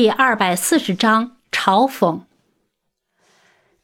[0.00, 2.22] 第二百四十章嘲讽。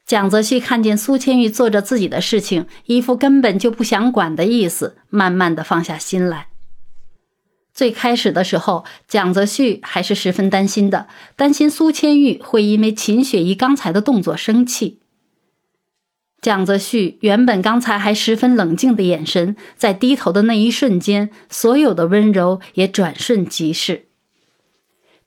[0.07, 6.47] 蒋泽旭看见苏千玉做着自己的事情，一副根本就不想管的意思，慢慢的放下心来。
[7.75, 11.07] 最开始的时候，蒋泽旭还是十分担心的，
[11.37, 15.01] 担心苏千玉会因为秦雪怡刚才的动作生气。
[16.41, 24.07] 蒋泽旭原本刚才还十分冷静的眼神，在低头的那一瞬间，所有的温柔也转瞬即逝。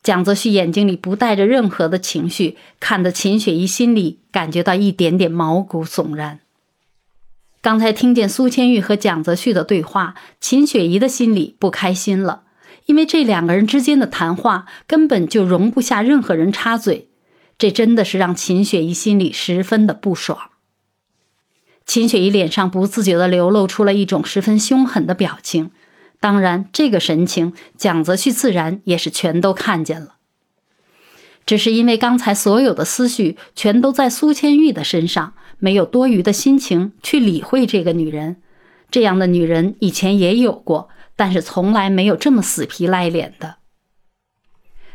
[0.02, 6.40] 蒋泽旭眼睛里不带着任何的情绪，看得秦雪怡心里感觉到一点点毛骨悚然。
[7.62, 12.44] 刚才听见苏千玉和蒋泽旭的对话，秦雪怡的心里不开心了，
[12.86, 17.10] 因为这两个人之间的谈话根本就容不下任何人插嘴，
[17.58, 20.52] 这真的是让秦雪怡心里十分的不爽。
[21.86, 25.72] 秦雪怡脸上不自觉地流露出了一种十分凶狠的表情，
[26.20, 30.16] 当然，这个神情蒋泽旭自然也是全都看见了。
[31.46, 38.42] 只是因为刚才所有的思绪全都在苏千玉的身上，没有多余的心情去理会这个女人。
[38.92, 43.58] 这样的女人以前也有过，但是从来没有这么死皮赖脸的。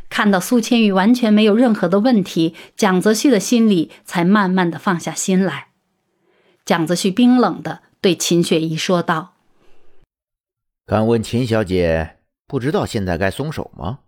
[0.08, 5.68] 看到苏千玉完全没有任何的问题，蒋泽旭的心里才慢慢的放下心来。
[6.64, 9.33] 蒋泽旭冰冷的对秦雪怡说道
[10.86, 14.00] ：“敢问秦小姐，不知道现在该松手吗？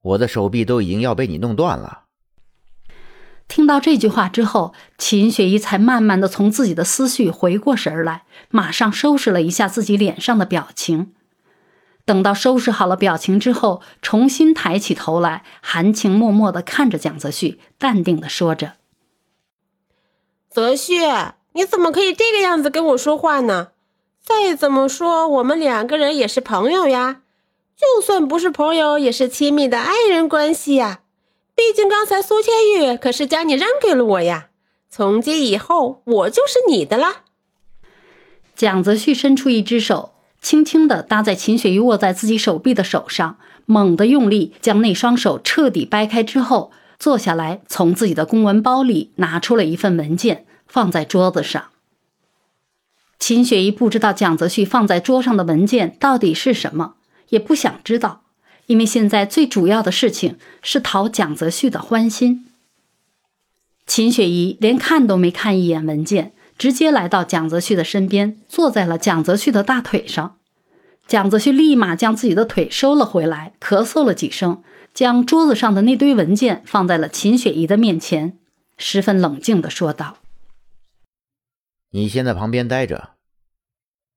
[0.00, 2.04] 我的手臂都已经要被你弄断了。”
[3.48, 11.14] 听到这句话之后，秦雪怡才慢慢的从自己的思绪回过神来，马上收拾了一下自己脸上的表情。
[12.04, 18.74] 等到收拾好了表情之后，重新抬起头来，含情脉脉的看着蒋泽旭，淡定的说着。
[20.48, 20.94] 泽旭，
[21.54, 23.72] 你怎么可以这个样子跟我说话呢？
[24.22, 27.22] 再怎么说，我们两个人也是朋友呀，
[27.76, 31.00] 就算不是朋友，也是亲密的爱人关系呀。
[31.54, 34.48] 毕竟刚才苏千玉可是将你让给了我呀，
[34.88, 37.22] 从今以后我就是你的了。
[38.54, 46.70] 蒋泽旭伸出一只手，轻轻地搭在秦雪玉握在自己手臂的手上，猛地用力将那双手彻底掰开之后。
[46.98, 51.69] 坐下来，从自己的公文包里拿出了一份文件，放在桌子上。
[53.20, 56.94] 秦雪怡不知道蒋泽旭放在桌上的文件到底是什么，
[57.28, 58.22] 也不想知道，
[58.66, 62.46] 因为现在最主要的事情是讨蒋泽旭的欢心。
[63.86, 70.36] 秦雪怡连看都没看一眼文件，直接来到蒋泽旭的身边，坐在了蒋泽旭的大腿上。
[71.06, 74.62] 蒋泽旭立马将自己的腿收了回来，咳嗽了几声。
[74.92, 78.36] 将桌子上的那堆文件放在了秦雪怡的面前，
[78.76, 80.16] 十分冷静的说道
[81.92, 83.16] ：“你先在旁边待着，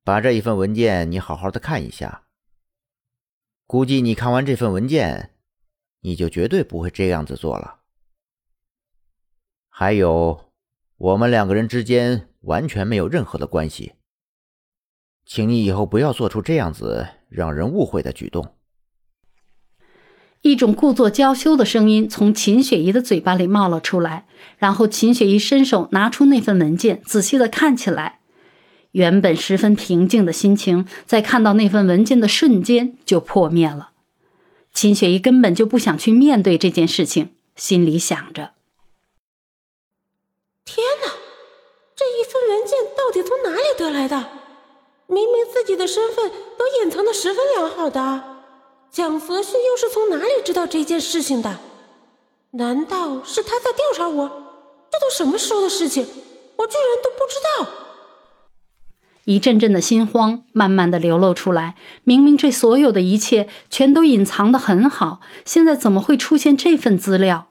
[0.04, 2.24] 把这一份文件你好好的看一下。
[3.66, 5.34] 估计你看完这份文件，
[6.02, 7.80] 你就绝对不会这样子做了。
[9.70, 10.54] 还有，
[10.98, 13.94] 我们两个人之间完全没有任何的关系，
[15.26, 18.56] 请你以后不要做出这样子让人误会的举动。”
[20.44, 24.28] 一种故作娇羞的声音从秦雪怡的嘴巴里冒了出来，
[24.58, 28.20] 然后秦雪怡伸手拿出那份文件，仔细的看起来。
[28.92, 33.92] 原本十分平静的心情，在看到那份文件的瞬间就破灭了。
[34.74, 38.52] 秦雪怡根本就不想去面对这件事情，心里想着：
[40.66, 41.14] 天哪，
[41.96, 44.18] 这一份文件到底从哪里得来的？
[45.08, 48.33] 明明自己的身份都隐藏的十分良好的。
[48.94, 51.58] 蒋泽旭又是从哪里知道这件事情的？
[52.52, 54.30] 难道是他在调查我？
[54.92, 56.06] 这都什么时候的事情，
[56.58, 57.68] 我居然都不知道！
[59.26, 61.76] 一阵阵的心慌慢慢的流露出来。
[62.04, 67.48] 明明这所有的一切全都隐藏的很好，现在怎么会出现这份资料？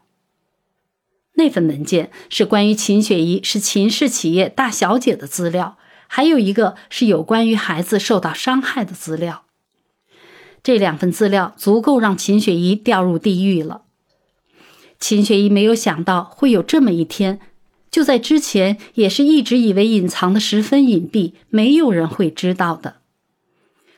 [1.32, 5.76] 那份文件是关于秦雪怡是秦氏企业大小姐的资料，
[6.06, 9.46] 还有一个是有关于孩子受到伤害的资料。
[10.62, 13.82] 这两份资料足够让秦雪怡掉入地狱了。
[15.00, 17.40] 秦雪怡没有想到会有这么一天，
[17.90, 22.98] 就在之前也是一直以为隐藏的十分隐蔽，没有人会知道的。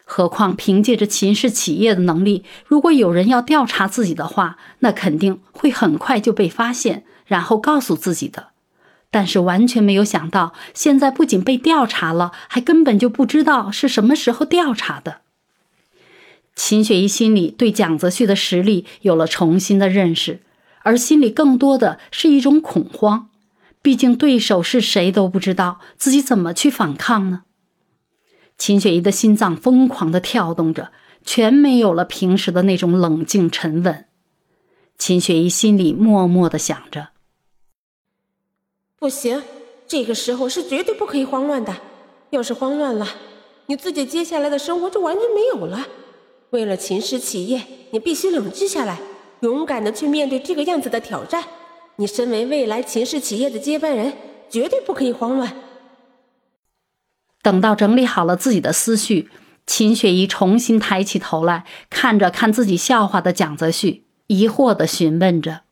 [0.07, 8.49] 何况凭借着秦氏企业的能力，如果有人要调查自己的话，那肯定会很快就被发现，然后告诉自己的。
[9.11, 15.21] 但是完全没有想到，现在不仅被调查了，还根本就不知道是什么时候调查的。
[16.57, 20.41] 秦雪怡心里对蒋泽旭的实力有了重新的认识，
[20.83, 23.29] 而心里更多的是一种恐慌。
[23.83, 27.43] 毕竟对手是谁都不知道，自己怎么去反抗呢？
[28.57, 30.93] 秦雪怡的心脏疯狂的跳动着，
[31.25, 34.07] 全没有了平时的那种冷静沉稳。
[34.97, 37.09] 秦雪怡心里默默的想着
[38.99, 39.43] ：“不行，
[39.89, 41.77] 这个时候是绝对不可以慌乱的。
[42.31, 43.07] 要是慌乱了，
[43.67, 45.87] 你自己接下来的生活就完全没有了。
[46.51, 49.01] 为了秦氏企业，你必须冷静下来，
[49.41, 51.45] 勇敢的去面对这个样子的挑战。
[51.97, 54.13] 你身为未来秦氏企业的接班人，
[54.49, 55.57] 绝对不可以慌乱。”
[57.43, 59.29] 等到整理好了自己的思绪，
[59.67, 65.63] 秦雪怡重新抬起头来，看着看自己笑话的蒋泽旭，疑惑的询问着：“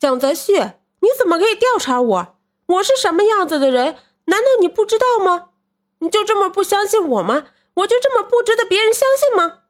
[0.00, 2.36] 蒋泽旭，你怎么可以调查我？
[2.66, 3.96] 我是什么样子的人？
[4.24, 5.50] 难道你不知道吗？
[5.98, 7.44] 你就这么不相信我吗？
[7.74, 9.60] 我就这么不值得别人相信吗？”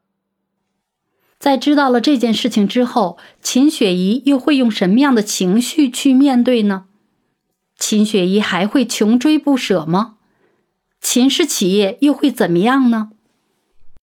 [1.38, 6.84] 在知道了这件事情之后，秦雪怡又会用什么样的情绪去面对呢？
[7.76, 10.18] 秦雪怡还会穷追不舍吗？
[11.00, 13.10] 秦氏企业又会怎么样呢？